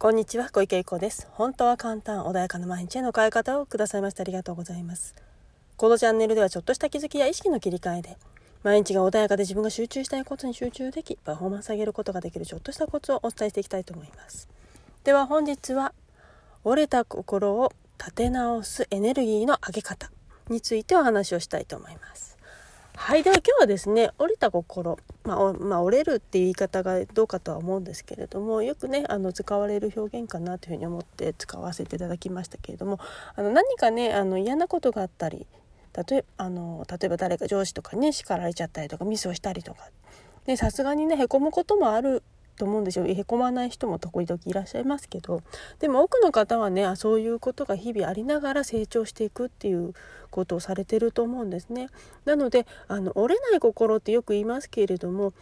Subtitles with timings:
[0.00, 1.26] こんにちは小池栄子です。
[1.32, 5.16] 本当は簡単穏やかな毎日への変え方をくださいましてありがとうございます。
[5.76, 8.16] このチャンネルではちょっとした気づきや意識の切り替えで
[8.62, 14.48] 毎日が穏やかで自分が集中したいことに集中できパフォーマンス上げることができるちょっとしたコツをお伝えしていきたいと思います。
[15.02, 15.92] では本日は
[16.62, 20.12] 折れた心を立て直すエネルギーの上げ方
[20.48, 22.37] についてお話をしたいと思います。
[22.98, 32.98] はいでは今日はですね折れた心、まあ、まあ、折れるっていう言い方がどうかとは思うんですけれどもよくねあの使われる表現かなというふうに思って使わせていただきましたけれども
[33.36, 35.46] あの何かねあの嫌なことがあったり
[36.10, 39.88] 例えあの例えば誰か上司とかね叱られちゃったりとかミスをしたりとか
[40.56, 42.22] さすがにねへこむこともある
[42.58, 43.06] と思うんですよ。
[43.06, 45.42] へこまない人も時々いらっしゃいますけど。
[45.78, 49.94] でも多くの方はねあそういうことが日々ありながら成長していくっていう
[50.30, 51.88] ことをされてると思うんですね。
[52.24, 55.32] なのであの折れない心ってよく言いますけれども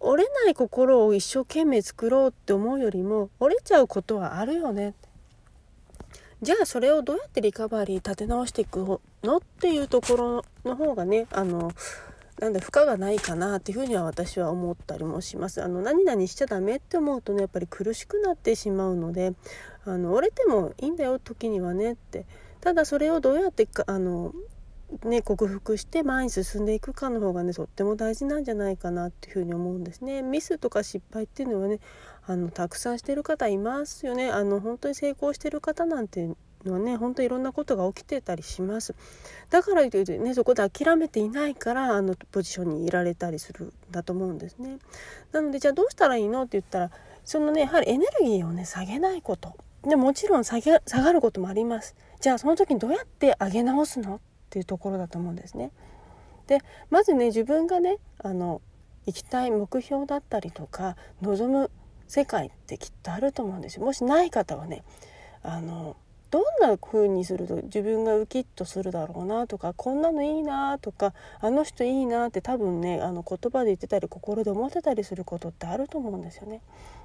[0.00, 4.94] 折れない心を一生懸命作ろうって思うよりも折れちゃうことはあるよね。
[6.40, 9.38] じゃあそれをどうやってリカバリー立て直していくの？
[9.38, 11.72] っていうところの方がねあの
[12.38, 15.62] なんで負荷がないかなっていうふうには私は思ったりもします。
[15.62, 19.34] あの何々しちゃダメって思うとねやっぱり苦しくなってしまうので
[19.84, 22.26] あの折れてもいいんだよ時にはねって
[22.60, 24.32] ただそれをどうやってかあの
[25.04, 30.22] ね、克服して前に進んでいくかの方がねとっても大事なんじゃないかなっていうふうに思うんですね。
[30.22, 31.80] ミスとか失敗っていうのはね
[32.26, 34.30] あのたくさんしてる方いますよね。
[34.30, 36.30] あの本当に成功してる方なんて
[36.64, 38.94] のはね本当いろんなことが起きてたりします。
[39.50, 44.78] だからといってねそこで諦めていないからあのポジションにいられたりするんだと思うんですね。
[45.32, 46.90] なのでじゃあどうしたらいいのって言ったら
[47.24, 49.54] そのねやはりエネルギーをね下げないこと。
[49.84, 51.94] でもちろん下げ下がることもあります。
[52.20, 55.70] じゃあその時にどうやって上げ直すのっていうところだと思うんですね。
[56.48, 58.60] でまずね自分がねあの
[59.06, 61.70] 行きたい目標だったりとか望む
[62.08, 63.84] 世界ってきっとあると思うんですよ。
[63.84, 64.82] もしない方はね
[65.42, 65.96] あの
[66.30, 76.60] どんな風にすると自分がウキッとするだろうなとかこんなのいいなとかあの人いいなって多分ねあの言葉で言ってたり心で思ってたりすることってあると思うんですよね。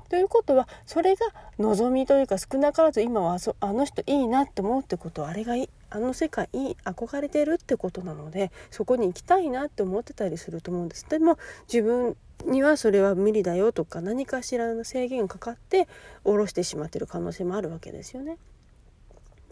[0.09, 1.25] ということはそれが
[1.57, 11.07] 望みというか少なからず今はあの人いいなって思うってことはあれがいいあの世界いい憧れてるってことなのでそこに行きたいなって思ってたりすると思うんです。
[11.09, 11.37] でも
[11.71, 15.87] 自分にはそれは無理だよとか何かしらの制限かかって
[16.23, 18.37] 下ろしてしまってる可能性もあるわけですよね。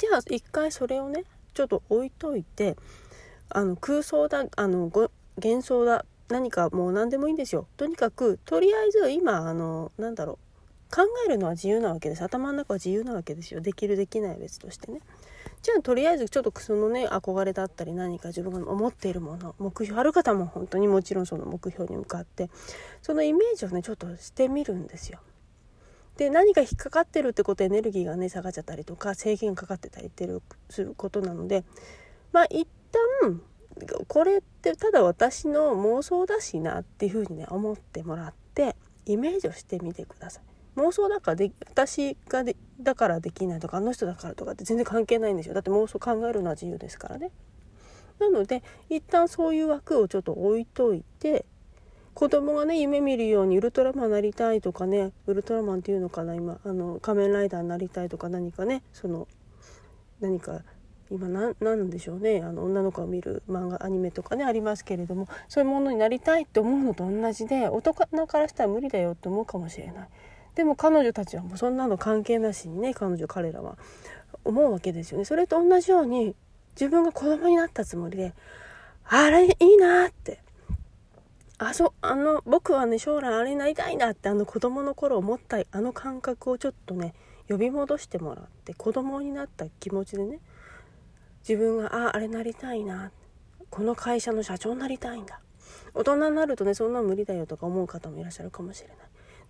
[0.01, 2.75] じゃあ一回それをねちょっと置いといて
[3.49, 4.91] あの空想だあの
[5.37, 7.67] 幻想だ何かもう何でもいいんですよ。
[7.77, 10.39] とにかくとりあえず今あのなんだろ
[10.91, 12.23] う考えるのは自由なわけです。
[12.23, 13.61] 頭の中は自由なわけですよ。
[13.61, 15.01] できるできない別としてね。
[15.61, 22.49] じゃあとりあえずちょっとそのね憧れだったり何か自分が思っているもの目標ある方も本当にもちろんその目標に向かって
[23.03, 25.19] そのイメージをねちょっとしてみるんですよ。
[26.17, 31.63] で何か引っかかってるってことエネルギーがね下がっちゃったりとか制限かかってたりってるすることなので
[32.31, 32.67] まあ一
[33.21, 33.41] 旦
[34.07, 40.43] これってただ私の妄想だしなっていうふうにね思ってもらってイメージをしてみてください。
[40.77, 47.31] 妄想だからで私がでだからできないとかあの人だからとかって全然関係ないんですよだって妄想考えるのは自由ですからね。
[48.19, 51.45] なので一旦そういう枠をちょっと置いといて
[52.13, 59.27] 子供がね夢見るようにウルトラマンなりたいとかねウルトラマンっていうのかな今あの仮面ライダーになりたいとか何かねその
[60.19, 60.61] 何か
[61.09, 61.27] 今
[61.59, 67.93] 何でしょうねあの女の子を見る漫画アニメとかねありますけれどもそういうものになりたいって思うのと同じで大人
[68.27, 70.09] からしたら無理だよって思うかもしれない。
[70.55, 73.77] でも彼女たちはもうそんなの関係なしにね彼女彼らは
[74.45, 75.25] 思うわけですよね。
[75.25, 76.35] それと同じように
[76.75, 78.33] 自分が子供になったつもりで
[79.05, 80.39] あれいいなって。
[81.63, 87.13] あそうあの僕はね将来あれになりたいんだってあの子供の頃思ったあの感覚をちょっとね
[87.47, 90.39] 呼び戻してもらって子供になった気持ちでね
[91.47, 93.11] 自分がああれなりたいな
[93.69, 95.39] この会社の社長になりたいんだ
[95.93, 98.97] 大人になるとねそんな無理だよとか思う方もいらっしゃるかもしれない。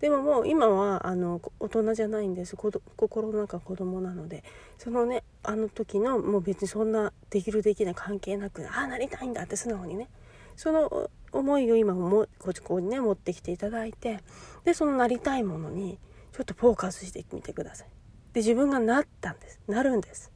[0.01, 2.57] でももう今はあの大人じゃないんです。
[2.57, 4.43] 心の中子供なので
[4.79, 10.09] そのねあの時のもう別にそんなできるできない関係なくああなりたいんだって素直にね
[10.57, 14.19] その思いを今もここにね持ってきていただいて
[14.65, 15.99] でそのなりたいものに
[16.33, 17.87] ちょっとフォーカスしてみてください。
[18.33, 19.59] で自分がなったんです。
[19.67, 20.31] なるんです。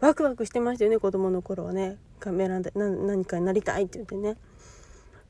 [0.00, 1.98] ワクワクしてましたよね子供の頃はね。
[2.18, 4.36] カメラで何かになりたいって言ってね。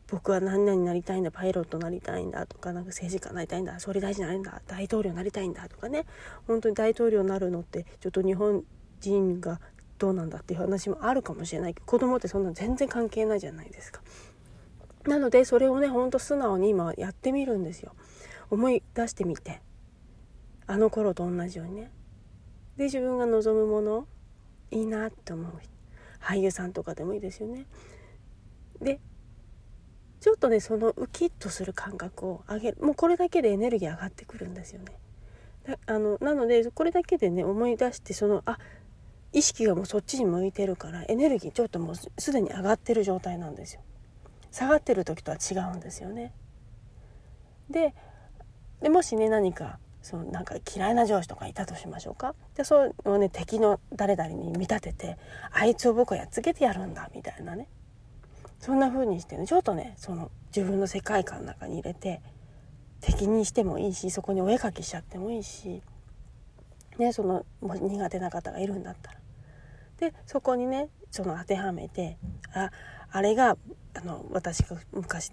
[0.08, 6.06] 僕は何々になりたいんだパイロットになりたいんだとかなんか政治家になりたいんだ総理大臣になりたいんだ大統領になりたいんだとかね。
[6.46, 8.62] 本当に大統領になるのってちょっと日本
[9.00, 9.60] 人が
[9.98, 14.00] どうなんだっていう話もあるかもしれないけど子供ってそんな全然関係ないじゃないですか。
[15.06, 17.94] なのでそれをねほんと素直に今やってみるんですよ。
[18.50, 19.60] 思い出してみて。
[20.68, 21.90] あの頃と同じようにね。
[22.76, 24.06] で自分が望むもの
[24.70, 25.52] いいなって思う
[26.20, 27.66] 俳優さんとかでもいいですよね。
[28.80, 29.00] で
[30.20, 32.78] ちょっとねそのウキッとする感覚を上げる。
[32.80, 34.92] もうこれだけでエネルギー上がってくるんですよね。
[35.86, 38.58] あのなのでこれだけでね思い出してそのあ
[39.32, 43.82] 意識がもうそっちに向いてるからエネルギーちょっともうすでに上がってる状態なんですよ。
[44.50, 46.32] 下がってる時とは違うんですよね。
[47.70, 47.94] で
[48.80, 52.34] でもしね何かそのなんか嫌いな上司とかいたとしましょうか？
[52.54, 55.18] でそうね敵の誰々に見立てて
[55.50, 57.68] あいつを僕はやっつけてやるんだみたいなね。
[58.60, 62.22] そんな風にしてねちょっとねその自分の世界観の中に入れて
[63.00, 65.82] 敵にしてもいいしそこにお絵かきしちゃってもいいし、
[66.98, 69.18] ね、そのも苦手な方がいるんだったら。
[69.98, 72.18] でそこにねその当てはめて
[72.54, 72.70] あ
[73.10, 73.56] あれが
[73.94, 75.32] あの私が昔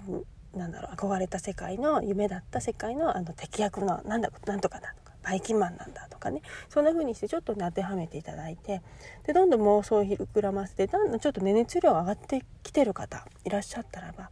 [0.55, 6.41] なんだろう憧れた世界の夢だった世界のあの敵役のなんだなんとかだとかバイキンマンなんだとかね。
[6.69, 8.81] そんな風にしてちょっとね当てはめていただいて。
[9.25, 14.29] でどんどん妄想を膨らませてだんだんちょっとね熱量上がってきてる方いらっしゃったらば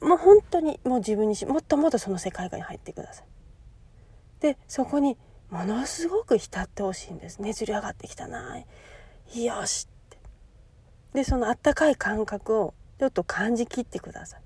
[0.00, 3.26] もう本当にもう自分にしもっともっとその世界観に入ってください。
[4.40, 5.16] でそこに
[5.50, 7.40] ものすごく浸ってほしいんです。
[7.40, 8.58] 熱量上がってきたな
[9.34, 9.88] よし
[11.14, 14.40] でそのあったかい感覚をちょっと感じきってください。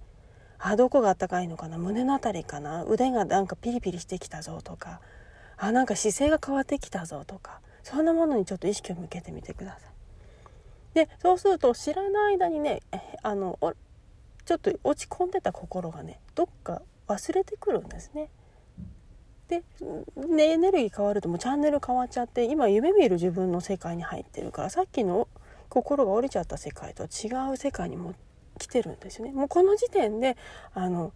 [0.58, 1.78] あどこがあったかいのかな？
[1.78, 2.84] 胸の辺りかな？
[2.84, 5.00] 腕がなんかピリピリしてきたぞとか。
[5.58, 7.60] あなんか姿勢が変わってきたぞとか。
[7.82, 9.90] そんなものにちょっと意識を向けてみてください。
[10.94, 12.80] でそうすると知らない間にね
[13.22, 13.58] あの
[14.44, 18.28] ちょっと落ち込んでた心がねどっか忘れてくるんですね。
[19.48, 19.62] で、
[20.16, 25.28] ね、エネルギー変わるともうチャンネル変わっちゃって今夢見る自分の世界に入ってるからさっきの
[25.68, 28.14] 心が折れちゃった世界と違う世界にも
[28.58, 29.32] 来てるんですよね。
[29.32, 30.36] もうこの時点で
[30.74, 31.12] あの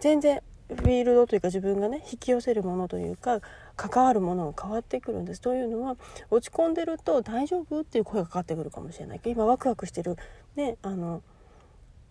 [0.00, 3.40] 全然フィールドというか自分がね引き寄せるものというか
[3.76, 5.40] 関わるものが変わってくるんです。
[5.40, 5.96] というのは
[6.30, 10.16] 落ち込んでると「大丈夫?」っていう声がかかってくるかもしれないけど今ワクワクしてる、
[10.56, 11.22] ね、あの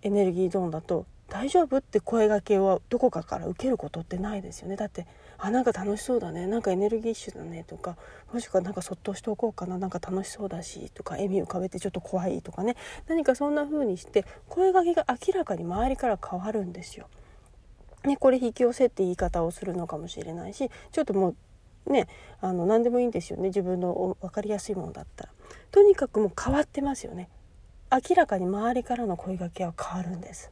[0.02, 4.76] エネルギーゾーンだと「大丈夫?」って声がけをどこかから受けることってないですよね。
[4.76, 5.08] だって
[5.38, 7.96] あなんか楽しそうだねなんかエネルギッシュだねとか
[8.34, 12.76] もしくはなんかそっとしておこうかななんか楽しそうだしとか笑み浮かべてちょっと怖いとかね
[13.08, 17.08] 何かそんな風にして声がけが明らかに周りから変わるんですよ。
[18.04, 21.36] ね、これ引き寄せって言い方をするのかもしれないしちょっとも
[21.86, 22.08] うね
[22.40, 25.32] あの何でもいいんですよね自分の分かりやすいものだったら。
[25.72, 27.30] とにかくもう変わってますよね。
[27.92, 30.52] 明らかに周りからの声がけは変わるんです。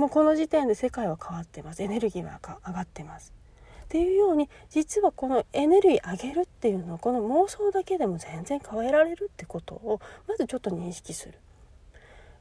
[0.00, 1.82] もうこの時点で世界は変わってます。
[1.82, 3.34] エネルギーは上がってます。
[3.84, 11.34] っていうように実はこのエネルギー上げるっていうのはこの妄想だけでも全然変えられるってことをまずちょっと認識する。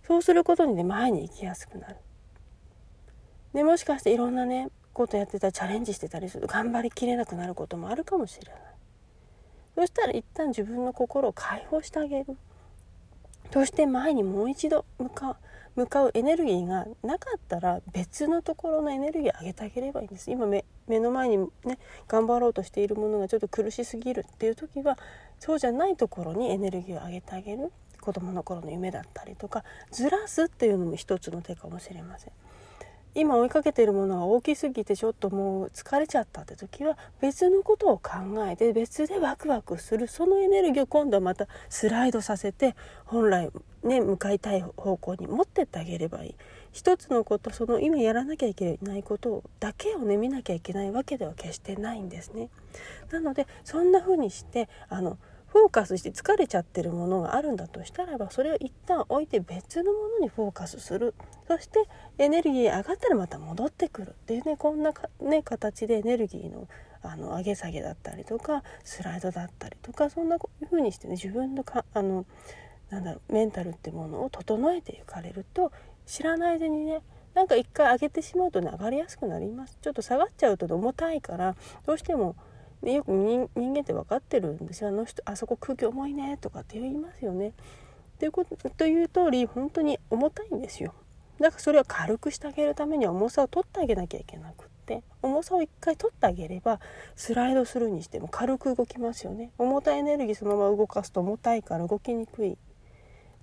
[0.08, 1.98] そうすることにね前に行きやすくなる。
[3.54, 6.48] でもしかしていろんなねことやってたらチャレンジしてたりする。
[6.48, 8.62] と頑張りきれなくなることもあるかもしれない。
[9.76, 12.38] そしたら一旦自分の心を解放してあげる。
[13.52, 15.36] そして前にもう一度向かう。
[15.80, 21.80] 向かうエネルギーがなかったら別のところのエネルギー上げてあげればいいんです今目の前にね
[22.10, 24.98] 頑張ろうとしているものがちょっと苦しすぎるっていう時は
[25.40, 27.72] そうじゃないところにエネルギーを上げてあげる
[28.02, 32.34] 子供の頃の夢だったりとかずらすっていうのも一つの手かもしれません。
[33.16, 38.12] 今追いかけてるものが大きすぎてちょっともう疲れちゃったって時は別のことを考
[38.48, 43.50] えて別でワクワクするそのエネルギーを今度はまたスライドさせて本来
[43.84, 46.36] ね向かいたい方向に持ってってあげればいい。
[46.72, 52.50] 一つのことその今やらなきゃいけないことだけをね見なきゃいけないわけでは決してないんですね。
[53.12, 55.18] なのでそんな風にしてあの
[55.52, 61.14] フォーカスして疲れちゃってるものがあるんだとしたらばそれを一旦置いて別のものにフォーカスする。
[61.48, 61.86] そして
[62.20, 64.10] エネルギー上がったらまた戻ってくる。
[64.10, 66.68] っていうねこんなね、形でエネルギーの
[67.02, 70.38] あの上げ下げだったりとかスライドだったりとかそんな
[70.70, 72.26] 風にしてね自分のかあの
[72.90, 75.72] なんだろうメンタルってものを整えていかれると
[76.06, 77.02] 知らない間にね
[77.36, 79.78] なんか一回上げてしまうとね上がりやすくなります。
[79.82, 82.36] ちょっと下がっちゃうと重たいからどうしても
[82.84, 84.90] でよく人間って分かってるんですよ。
[84.90, 87.54] あの人あそこ空気重いねとかって言いますよね。
[88.20, 90.94] ということという通り本当に重たいんですよ。
[91.40, 96.80] だからそれを軽くしてあげるためには重さを取ってあげなきゃいけなくって重さを一回取ってあげれば
[97.16, 99.52] スライドするにしても軽く動きますよね。
[99.58, 102.58] 重たいエネルギーそのまま動かすと重たいから動きにくい。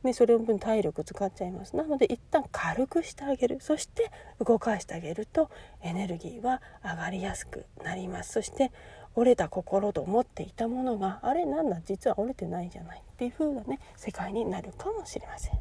[0.02, 1.74] ね、それの分体力使っちゃいます。
[1.74, 3.58] なので一旦軽くしてあげる。
[3.60, 4.10] そして
[4.44, 5.50] 動かしてあげると
[5.82, 8.32] エネルギーは上がりやすくなります。
[8.32, 8.70] そして
[9.16, 15.58] 折れた心と思っていたものがあれなんだ実は折れてないじゃないっていう風なね世界になるかもしれません。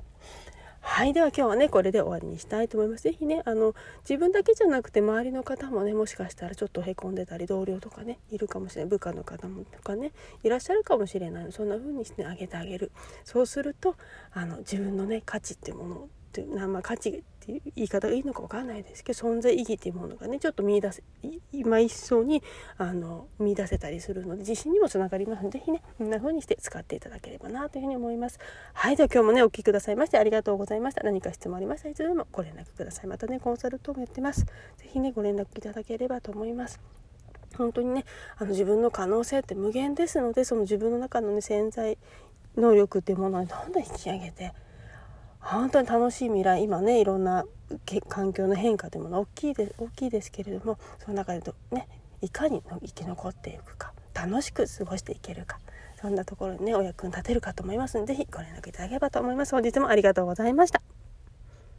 [0.88, 3.04] はいでは今日はねこれで終わりにしたいと思います。
[3.04, 3.74] 是非ねあの
[4.08, 10.12] 自分だけじゃなくて周りの方もねもしかしたらちょっとへこんでたり同僚とかねいるかもしれない部下の方もとかね
[10.44, 12.92] いらっしゃるかもしれないそんな風にしてあげてあげる
[13.24, 13.96] そうすると
[14.32, 21.04] あの自分のね価値っていうものっていう、まあ、価値っていう言い方がいいのか分かんないですけど存在意義っていうものがねちょっと見出せ
[21.54, 22.42] 今一層に
[22.78, 28.40] あの見出せたりするので自信にもつながりますので是非ねこんな風にして使っていただければなというふうに思います。
[28.74, 31.04] はいでは今日もねお聴きくださいましてありがとうございました。
[31.04, 33.08] 何か質問ありましたらいつでもご連絡ください。
[33.08, 34.46] またねコンサルトもやってます。
[34.78, 36.80] 是非ねご連絡いただければと思います。
[37.58, 38.06] 本当にね
[38.38, 41.98] あの自分の可能性って無限ですのでその自分の中のね潜在
[42.58, 44.54] 能力っていうものをどんどん引き上げて
[45.46, 47.46] 本当に楽しい未来今ねいろんな
[48.10, 51.88] 環境の変化というもの大きいで大きいですけれどもその中でね
[52.22, 55.60] いかに生き残っていくか楽しく過ごしていけるか
[56.02, 59.54] そんなところにねお役に立てるかと思いますので是非ご連絡いただければと思います。
[59.54, 60.95] 本日もありがとうございました。